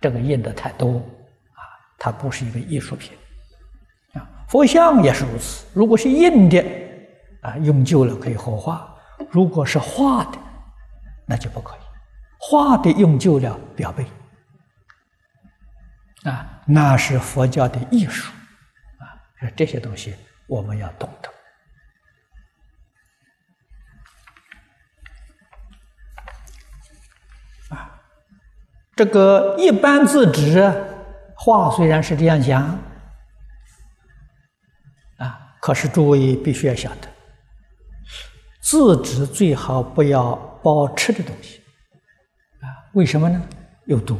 [0.00, 0.98] 这个印的太多
[1.54, 1.62] 啊，
[1.98, 3.12] 它不是一个艺术品
[4.14, 4.28] 啊。
[4.48, 6.64] 佛像也是如此，如果是印的
[7.42, 8.94] 啊，用旧了可以火化。
[9.30, 10.38] 如果是画的，
[11.26, 11.80] 那就不可以。
[12.38, 14.06] 画的用旧了表背，
[16.22, 18.32] 啊，那是佛教的艺术，
[18.98, 19.18] 啊，
[19.56, 20.14] 这些东西
[20.46, 21.28] 我们要懂得。
[28.98, 30.60] 这个一般字纸
[31.36, 32.76] 画虽然是这样讲，
[35.18, 37.08] 啊，可是诸位必须要晓得。
[38.60, 40.34] 字纸最好不要
[40.64, 41.60] 包吃的东西，
[42.60, 43.40] 啊，为什么呢？
[43.86, 44.18] 有毒。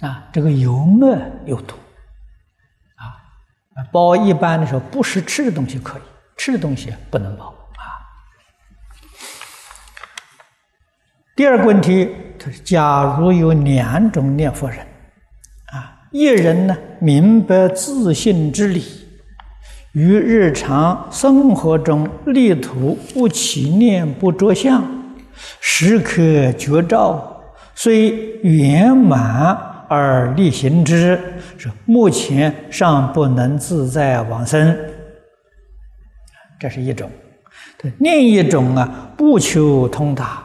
[0.00, 1.14] 啊，这个油墨
[1.44, 1.76] 有毒，
[2.94, 3.20] 啊，
[3.92, 6.02] 包一般的时候不是吃的东西可以，
[6.38, 7.54] 吃的东西不能包
[11.36, 14.78] 第二个问题，他说：假如有两种念佛人，
[15.66, 18.82] 啊，一人呢明白自信之理。
[19.92, 24.82] 于日常生活中，力图不起念不着相，
[25.60, 27.38] 时刻觉照，
[27.74, 29.56] 虽圆满
[29.90, 31.20] 而力行之，
[31.58, 34.74] 是目前尚不能自在往生。
[36.58, 37.06] 这是一种；
[37.98, 40.42] 另一种啊，不求通达，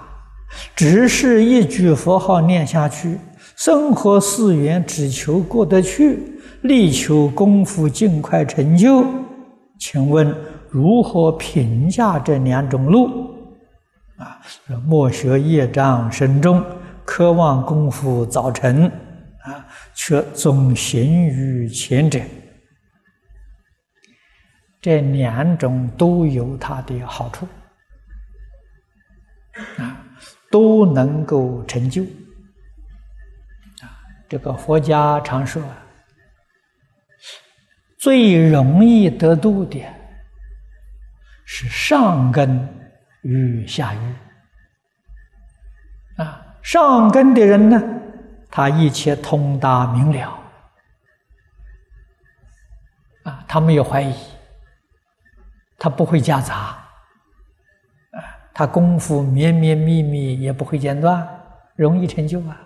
[0.76, 3.18] 只是一句佛号念下去，
[3.56, 9.06] 生活寺院只求过得去，力求功夫尽快成就。
[9.80, 10.36] 请问
[10.70, 13.36] 如何评价这两种路？
[14.18, 14.40] 啊，
[14.86, 16.64] 莫学业障深重，
[17.04, 22.20] 渴望功夫早成，啊，却总行于前者。
[24.80, 27.48] 这两种都有它的好处，
[29.78, 29.91] 啊，
[30.52, 32.04] 都能够成就。
[33.82, 33.90] 啊，
[34.30, 35.64] 这个佛家常说。
[37.98, 39.80] 最容易得度的
[41.46, 42.68] 是上根
[43.22, 44.16] 与下欲
[46.18, 47.80] 啊，上根的人呢，
[48.50, 50.40] 他一切通达明了
[53.24, 54.16] 啊，他没有怀疑，
[55.78, 56.81] 他不会夹杂，
[58.54, 61.28] 他功夫绵绵密密也不会间断，
[61.76, 62.58] 容易成就啊。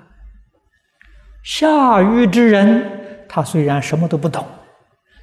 [1.43, 4.45] 下愚之人，他虽然什么都不懂。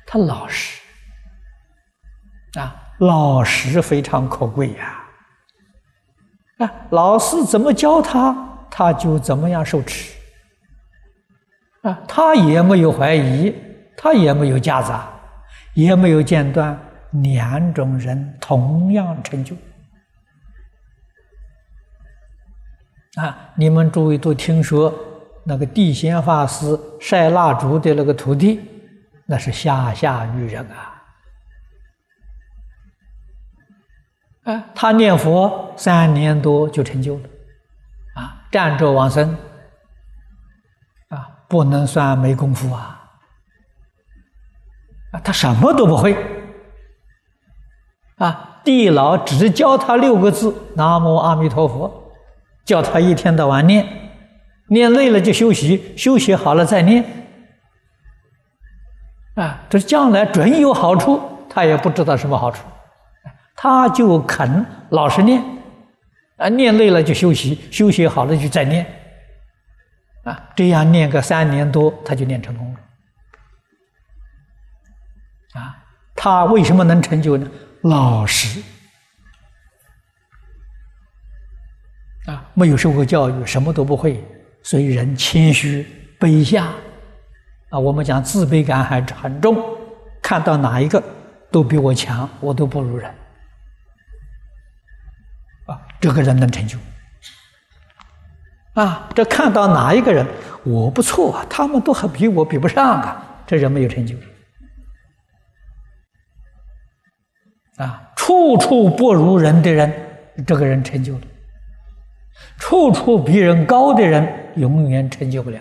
[0.07, 0.81] 他老实
[2.59, 5.05] 啊，老实非常可贵呀。
[6.59, 8.37] 啊，老师怎么教他，
[8.71, 10.15] 他就怎么样受持。
[11.83, 13.53] 啊，他也没有怀疑，
[13.97, 15.11] 他也没有夹杂，
[15.75, 16.79] 也没有间断，
[17.23, 19.57] 两种人同样成就。
[23.17, 24.95] 啊，你们诸位都听说
[25.45, 28.61] 那个地仙法师晒蜡烛的那个徒弟，
[29.27, 31.03] 那是下下育人啊！
[34.45, 37.23] 啊，他念佛三年多就成就了，
[38.15, 39.37] 啊，站着往生，
[41.09, 42.99] 啊，不能算没功夫啊！
[45.13, 46.17] 啊，他什么都不会，
[48.17, 51.99] 啊，地老只教他六个字：南无阿弥陀佛。
[52.65, 53.87] 叫他一天到晚念，
[54.69, 57.05] 念累了就休息，休息好了再念。
[59.35, 62.65] 啊，这将来准有好处，他也不知道什么好处，
[63.57, 65.43] 他就肯老实念，
[66.37, 68.87] 啊，念累了就休息，休息好了就再念，
[70.25, 72.81] 啊，这样念个三年多，他就念成功了。
[75.61, 75.77] 啊，
[76.15, 77.51] 他为什么能成就呢？
[77.83, 78.63] 老实。
[82.27, 84.23] 啊，没有受过教育，什么都不会，
[84.63, 85.85] 所以人谦虚
[86.21, 86.73] 卑下，
[87.69, 89.61] 啊，我们讲自卑感还很重，
[90.23, 91.03] 看到哪一个
[91.51, 93.11] 都比我强，我都不如人，
[95.67, 96.79] 啊，这个人能成就，
[98.75, 100.25] 啊，这看到哪一个人
[100.63, 104.15] 我不错啊，他们都还比我比不上啊，这人没有成就，
[107.79, 109.93] 啊，处处不如人的人，
[110.47, 111.23] 这个人成就了。
[112.73, 115.61] 处处比人高的人，永远成就不了。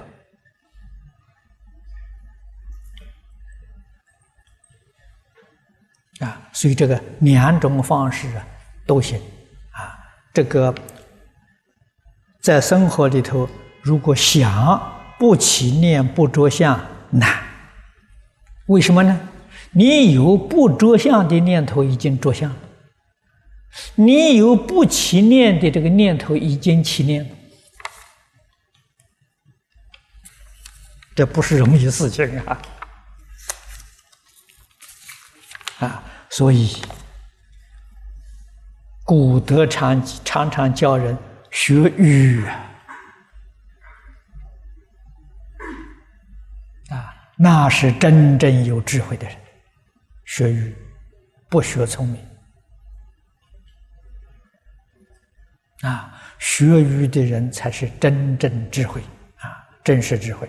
[6.21, 8.47] 啊，所以这个两种方式啊
[8.85, 9.19] 都行。
[9.71, 9.99] 啊，
[10.33, 10.73] 这个
[12.39, 13.49] 在生活里头，
[13.81, 17.43] 如果想不起念不着相难，
[18.67, 19.19] 为什么呢？
[19.71, 22.55] 你有不着相的念头，已经着相了。
[23.95, 27.35] 你有不起念的这个念头已经起念了，
[31.15, 32.61] 这不是容易事情啊！
[35.79, 36.81] 啊，所以
[39.03, 41.17] 古德常常常教人
[41.49, 42.71] 学语啊，
[46.89, 49.37] 啊，那是真正有智慧的人，
[50.25, 50.75] 学语
[51.49, 52.30] 不学聪明。
[55.81, 59.01] 啊，学语的人才是真正智慧
[59.37, 59.49] 啊，
[59.83, 60.47] 真实智慧。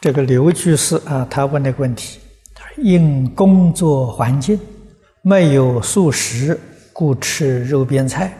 [0.00, 2.20] 这个刘居士啊，他问那个问题：
[2.54, 4.60] 他说因工作环境
[5.22, 6.60] 没有素食，
[6.92, 8.32] 故吃肉边菜。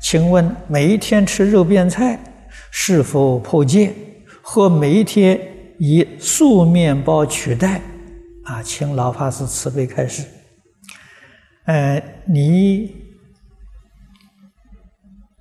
[0.00, 2.18] 请问每一天吃肉边菜
[2.70, 3.94] 是否破戒？
[4.42, 5.38] 或每一天
[5.78, 7.80] 以素面包取代？
[8.44, 10.24] 啊，请老法师慈悲开示。
[11.64, 12.94] 呃，你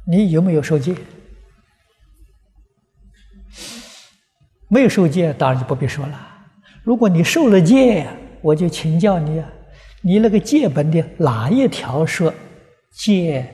[0.06, 0.96] 你有没有受戒？
[4.68, 6.28] 没有受戒，当然就不必说了。
[6.84, 8.08] 如果你受了戒，
[8.42, 9.52] 我就请教你啊，
[10.02, 12.34] 你那个戒本的哪一条说
[12.92, 13.46] 戒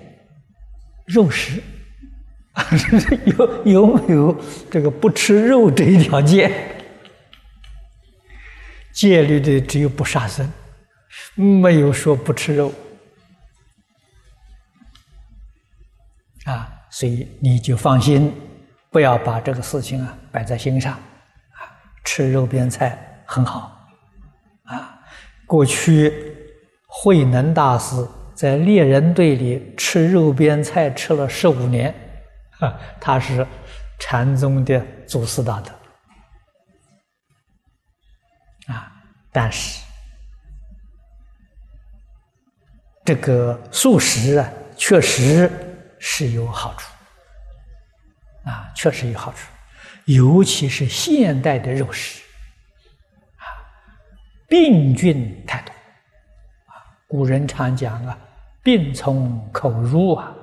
[1.06, 1.62] 肉食？
[3.26, 4.36] 有有没有
[4.70, 6.52] 这个不吃肉这一条戒？
[8.92, 10.52] 戒律的只有不杀生。
[11.36, 12.74] 没有说不吃肉
[16.46, 18.34] 啊，所以你就放心，
[18.90, 21.00] 不要把这个事情啊摆在心上啊。
[22.04, 23.86] 吃肉边菜很好
[24.64, 25.00] 啊。
[25.46, 26.36] 过去
[26.88, 27.96] 慧能大师
[28.34, 31.94] 在猎人队里吃肉边菜吃了十五年，
[32.60, 33.46] 啊，他是
[34.00, 35.72] 禅宗的祖师大德
[38.74, 38.92] 啊，
[39.32, 39.87] 但是。
[43.08, 45.50] 这个素食啊，确实
[45.98, 46.92] 是有好处，
[48.44, 49.48] 啊，确实有好处，
[50.04, 52.22] 尤其是现代的肉食，
[53.38, 53.48] 啊，
[54.50, 55.72] 病菌太多，
[56.66, 58.20] 啊，古人常讲啊，
[58.62, 60.36] 病从口入啊，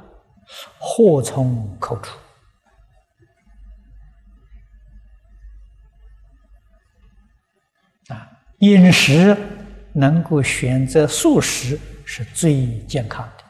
[0.78, 2.18] 祸从口出，
[8.08, 8.26] 啊，
[8.60, 9.36] 饮食
[9.92, 11.78] 能够选择素食。
[12.16, 13.42] 是最健康的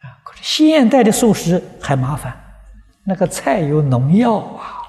[0.00, 0.18] 啊！
[0.24, 2.36] 可是现代的素食还麻烦，
[3.04, 4.82] 那个菜有农药啊，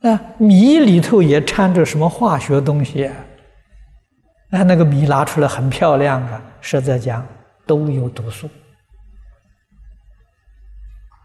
[0.00, 3.06] 那，米里头也掺着什么化学东西？
[4.50, 7.26] 啊，那个米拿出来很漂亮啊，实在讲
[7.64, 8.50] 都有毒素。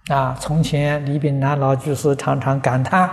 [0.07, 3.09] 啊，从前李炳南老居士常常感叹：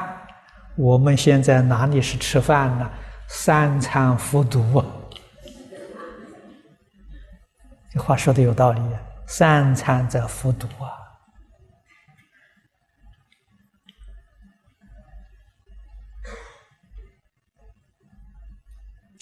[0.77, 2.89] 我们现在哪里是吃饭呢？
[3.35, 4.87] 三餐服毒啊！
[7.91, 10.93] 这话说的有道理啊，三餐在服毒啊！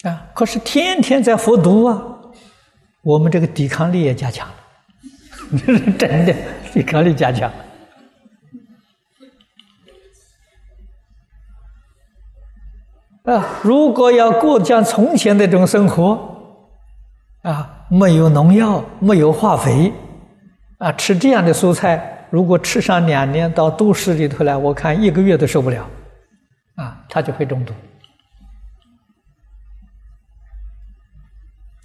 [0.03, 1.99] 啊，可是天天在服毒啊，
[3.01, 4.55] 我们这个抵抗力也加强了，
[5.51, 6.35] 这 是真的，
[6.73, 7.65] 抵抗力加强了。
[13.31, 16.19] 啊，如果要过像从前那种生活，
[17.43, 19.93] 啊，没有农药，没有化肥，
[20.79, 25.87] 啊，吃这样的蔬菜，如果吃上两年到都市里头来，我看一个月都受不了，
[26.75, 27.73] 啊，他就会中毒。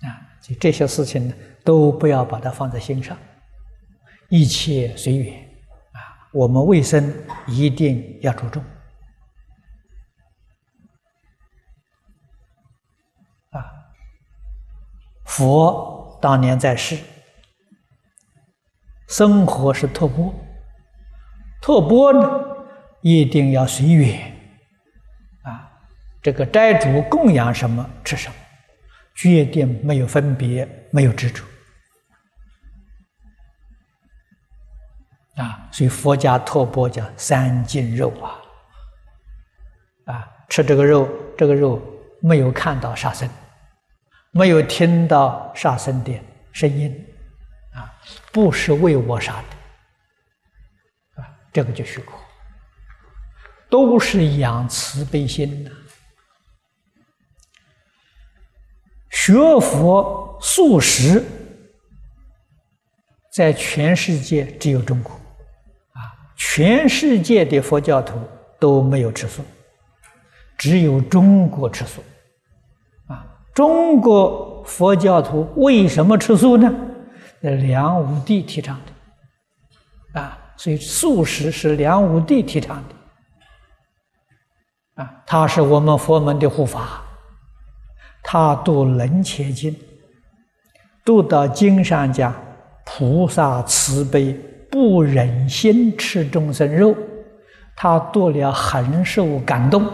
[0.02, 3.16] 啊，就这些事情呢，都不要把它放在心上，
[4.30, 5.32] 一切随缘，
[5.92, 7.14] 啊，我们卫生
[7.46, 8.60] 一定要注重。
[15.26, 16.96] 佛当年在世，
[19.08, 20.32] 生活是托钵，
[21.60, 22.28] 托钵呢
[23.02, 24.32] 一定要随缘，
[25.42, 25.68] 啊，
[26.22, 28.34] 这个斋主供养什么吃什么，
[29.14, 31.44] 决定没有分别，没有执着，
[35.36, 38.40] 啊，所以佛家托钵叫三净肉啊，
[40.06, 41.82] 啊，吃这个肉，这个肉
[42.22, 43.28] 没有看到杀生。
[44.36, 46.12] 没有听到杀生的
[46.52, 46.94] 声音，
[47.72, 47.90] 啊，
[48.30, 52.12] 不是为我杀的，啊，这个就许可，
[53.70, 55.72] 都是养慈悲心的。
[59.10, 61.24] 学佛素食，
[63.32, 65.14] 在全世界只有中国，
[65.94, 68.20] 啊，全世界的佛教徒
[68.60, 69.42] 都没有吃素，
[70.58, 72.04] 只有中国吃素。
[73.56, 76.70] 中国佛教徒为什么吃素呢？
[77.40, 82.94] 梁武帝提倡的，啊，所以素食是梁武帝提倡的，
[85.02, 87.02] 啊，他是我们佛门的护法，
[88.22, 89.72] 他读《楞伽经》，
[91.02, 92.34] 读到经上讲
[92.84, 94.34] 菩萨慈悲，
[94.70, 96.94] 不忍心吃众生肉，
[97.74, 99.90] 他读了很受感动，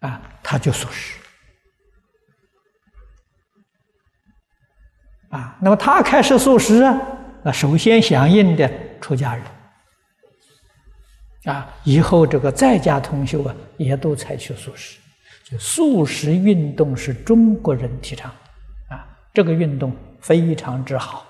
[0.00, 1.18] 啊，他就素食。
[5.34, 6.82] 啊，那么他开始素食
[7.42, 8.70] 啊，首先响应的
[9.00, 9.44] 出家人，
[11.52, 14.96] 啊，以后这个在家同修啊，也都采取素食，
[15.42, 18.30] 就素食运动是中国人提倡，
[18.88, 21.26] 啊，这个运动非常之好，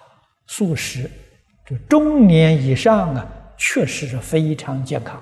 [0.48, 1.10] 素食，
[1.66, 3.26] 就中年以上啊，
[3.56, 5.16] 确实是非常健康，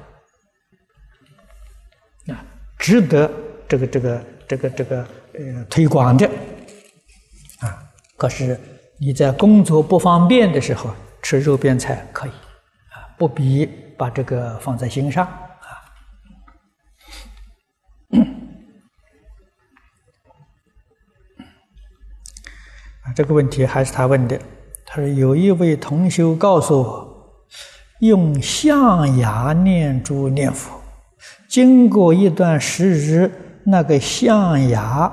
[2.26, 2.44] 啊，
[2.76, 3.30] 值得
[3.68, 6.26] 这个这个这个这个呃推广的，
[7.60, 7.78] 啊，
[8.16, 8.58] 可是。
[9.04, 10.88] 你在工作不方便的时候
[11.22, 15.66] 吃肉边菜可以，啊，不必把这个放在心上啊。
[23.02, 24.38] 啊，这个问题还是他问的。
[24.86, 27.44] 他说有一位同修告诉我，
[27.98, 30.80] 用象牙念珠念佛，
[31.48, 33.28] 经过一段时日，
[33.64, 35.12] 那个象牙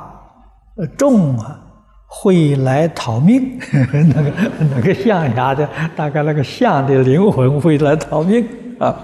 [0.75, 1.65] 呃重啊。
[2.11, 3.59] 会来讨命，
[3.91, 4.31] 那个
[4.75, 8.43] 那个象牙的，大概那个象的灵魂会来讨命
[8.79, 8.99] 啊，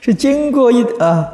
[0.00, 1.28] 是经过一啊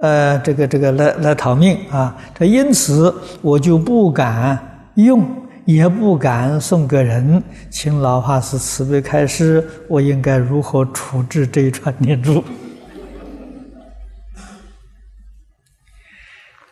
[0.00, 4.58] 呃这个这个来来讨命啊，这因此我就不敢
[4.94, 5.26] 用，
[5.66, 12.42] 也不敢送给人，请老法师慈悲开示，我应该如何处置这一串念珠？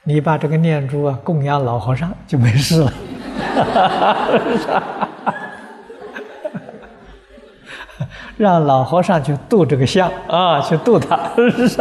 [0.04, 2.90] 你把这个念珠啊供养老和尚就没事了。
[3.54, 5.08] 哈哈哈
[8.36, 11.30] 让老和尚去度这个像啊，去度他。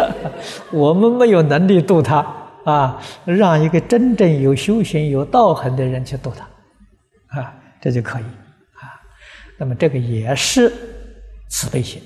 [0.72, 2.24] 我们没有能力度他
[2.64, 8.94] 啊，让一个真正有修行、有道行的人去度他，啊，这就可以啊。
[9.58, 10.72] 那么这个也是
[11.50, 12.02] 慈悲心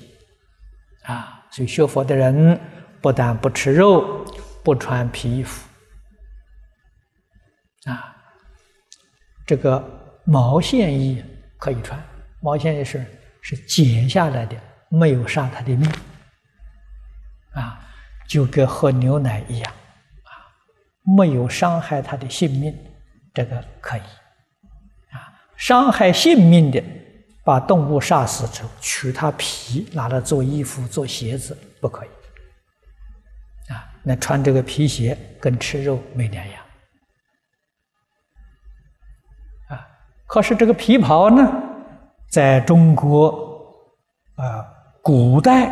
[1.04, 1.34] 啊。
[1.50, 2.58] 所以学佛的人
[3.02, 4.24] 不但不吃肉，
[4.64, 5.68] 不穿皮衣服
[7.84, 8.16] 啊。
[9.48, 9.82] 这个
[10.24, 11.24] 毛线衣
[11.56, 11.98] 可以穿，
[12.42, 13.02] 毛线衣是
[13.40, 14.54] 是剪下来的，
[14.90, 15.90] 没有杀他的命。
[17.54, 17.80] 啊，
[18.28, 19.72] 就跟喝牛奶一样，
[20.24, 20.30] 啊，
[21.16, 22.76] 没有伤害他的性命，
[23.32, 24.00] 这个可以，
[25.12, 26.84] 啊，伤害性命的，
[27.42, 36.62] 把动物杀死之后，取它皮拿来做衣服、做鞋子，不可以，啊，那穿这个皮鞋跟吃肉没两样，
[40.28, 41.52] 可是这个皮袍呢，
[42.30, 43.28] 在中国，
[44.36, 44.64] 啊，
[45.02, 45.66] 古代，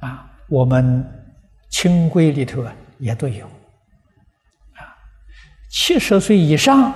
[0.00, 1.14] 啊，我们。
[1.70, 4.88] 清规里头啊，也都有，啊，
[5.70, 6.94] 七十岁以上，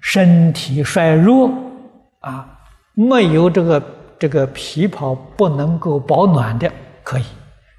[0.00, 1.52] 身体衰弱，
[2.20, 2.58] 啊，
[2.94, 3.82] 没有这个
[4.18, 7.24] 这个皮袍不能够保暖的，可以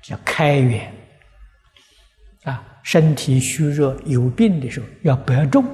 [0.03, 0.93] 叫开元，
[2.43, 5.65] 啊，身体虚弱有病的时候要白重，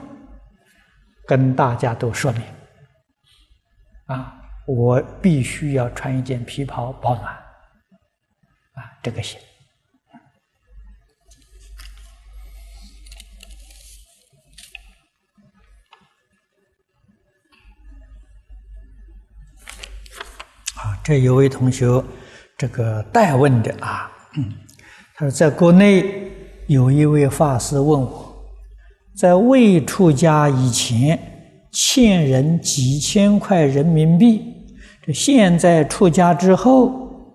[1.31, 2.43] 跟大家都说明，
[4.07, 4.35] 啊，
[4.67, 7.33] 我必须要穿一件皮袍保暖，
[8.73, 9.39] 啊，这个行。
[20.75, 22.03] 啊，这有位同学，
[22.57, 24.11] 这个代问的啊，
[25.15, 26.29] 他说，在国内
[26.67, 28.30] 有一位法师问我，
[29.15, 31.19] 在未出家以前
[31.71, 34.41] 欠人几千块人民币，
[35.05, 37.33] 这现在出家之后，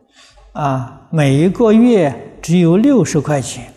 [0.53, 3.73] 啊，每一个月只有六十块钱，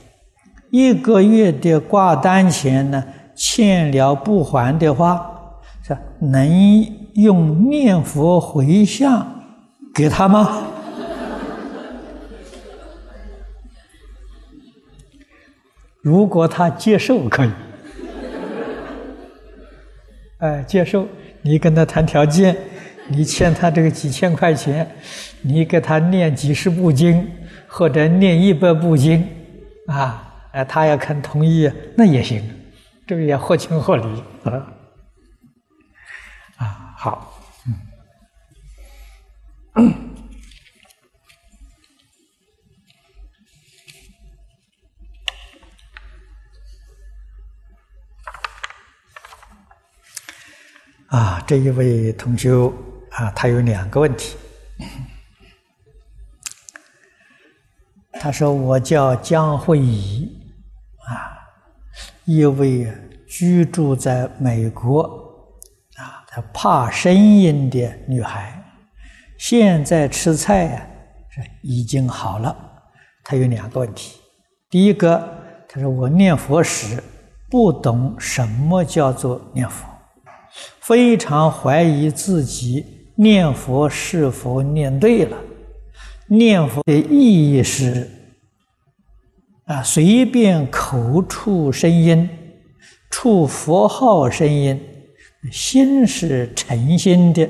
[0.72, 3.04] 一个月的挂单钱呢，
[3.36, 5.24] 欠了不还的话，
[5.84, 6.50] 是能
[7.16, 9.36] 用念佛回向。
[9.94, 10.64] 给他吗？
[16.02, 17.50] 如果他接受，可以。
[20.40, 21.08] 哎，接受，
[21.42, 22.56] 你跟他谈条件，
[23.08, 24.90] 你欠他这个几千块钱，
[25.42, 27.30] 你给他念几十部经，
[27.68, 29.28] 或者念一百部经，
[29.88, 32.42] 啊，哎，他要肯同意，那也行，
[33.06, 34.52] 这个也合情合理啊。
[36.58, 37.36] 啊，好。
[39.76, 40.09] 嗯
[51.10, 52.52] 啊，这一位同学
[53.12, 54.38] 啊，他有两个问题。
[58.14, 60.30] 他说：“我叫江慧怡，
[61.08, 61.34] 啊，
[62.26, 62.88] 一位
[63.28, 65.02] 居住在美国，
[65.96, 68.56] 啊，她怕声音的女孩。”
[69.40, 70.88] 现在吃菜呀，
[71.30, 72.56] 是已经好了。
[73.24, 74.20] 他有两个问题。
[74.70, 77.02] 第一个，他说我念佛时
[77.50, 79.89] 不懂什么叫做念佛，
[80.90, 82.84] 非常怀疑自己
[83.16, 85.38] 念佛是否念对了。
[86.26, 88.10] 念佛的意义是
[89.66, 92.28] 啊，随便口出声音，
[93.12, 94.82] 出佛号声音，
[95.52, 97.48] 心是诚心的。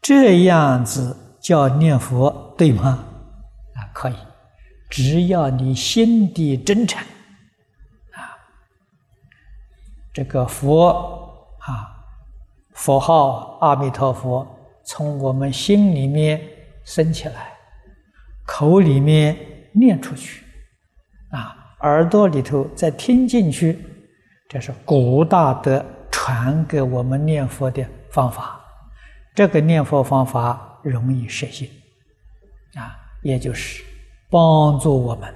[0.00, 3.04] 这样子叫念佛对吗？
[3.74, 4.14] 啊，可以，
[4.88, 6.98] 只要你心地真诚，
[8.12, 8.24] 啊，
[10.14, 10.88] 这个佛
[11.58, 11.92] 啊，
[12.74, 14.46] 佛号阿弥陀佛
[14.84, 16.40] 从我们心里面
[16.84, 17.52] 升起来，
[18.44, 19.36] 口里面
[19.72, 20.44] 念出去，
[21.30, 23.84] 啊，耳朵里头再听进去，
[24.48, 28.60] 这是古大德传给我们念佛的方法。
[29.34, 31.68] 这个念佛方法容易实现，
[32.74, 33.82] 啊，也就是
[34.30, 35.34] 帮助我们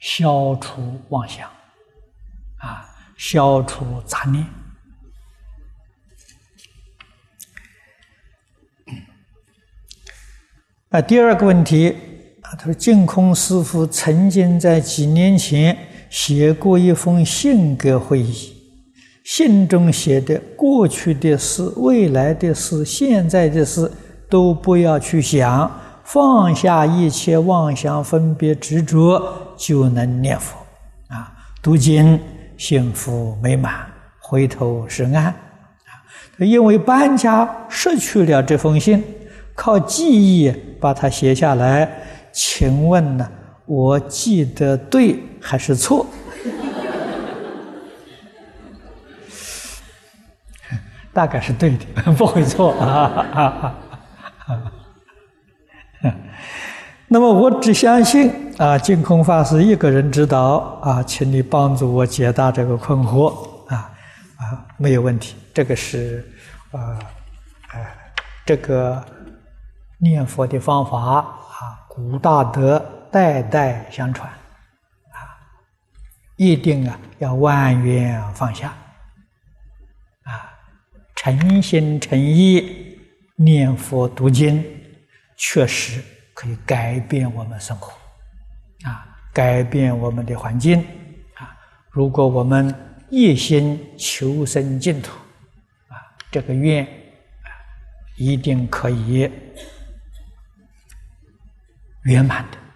[0.00, 1.48] 消除妄想，
[2.58, 2.84] 啊，
[3.16, 4.44] 消除杂念。
[10.90, 11.94] 那第二个问题
[12.40, 15.76] 啊，他说净空师傅曾经在几年前
[16.08, 18.54] 写过一封信给会议。
[19.22, 23.90] 信中写的过去的事、未来的事、现在的事，
[24.30, 25.70] 都不要去想，
[26.02, 29.22] 放下一切妄想、分别、执着，
[29.58, 30.56] 就能念佛
[31.08, 31.30] 啊！
[31.62, 32.18] 读经
[32.56, 33.86] 幸福美满，
[34.18, 35.34] 回头是岸啊！
[36.38, 39.04] 因为搬家失去了这封信，
[39.54, 41.88] 靠记忆把它写下来。
[42.32, 43.28] 请问呢，
[43.66, 46.06] 我记得对还是错？
[51.12, 51.84] 大概是对的，
[52.16, 53.74] 不会错啊！
[57.08, 63.90] 那么我只相信啊，净空法师一个人知道啊，请你帮助我解答这个困惑啊
[64.36, 65.34] 啊，没有问题。
[65.54, 66.24] 这个是
[66.70, 66.98] 啊，
[67.72, 67.96] 哎，
[68.44, 69.02] 这个
[70.00, 72.78] 念佛的方法啊，古大德
[73.10, 75.18] 代代相传，啊，
[76.36, 78.68] 一定啊要万缘放下，
[80.22, 80.54] 啊，
[81.16, 82.96] 诚心诚意
[83.34, 84.64] 念佛读经，
[85.36, 86.00] 确实
[86.32, 87.92] 可以改变我们生活，
[88.84, 90.80] 啊，改变我们的环境，
[91.34, 91.58] 啊，
[91.90, 92.72] 如果我们
[93.10, 95.10] 一心求生净土，
[95.88, 95.98] 啊，
[96.30, 97.50] 这个愿啊
[98.16, 99.28] 一定可以。
[102.08, 102.67] 圆满的。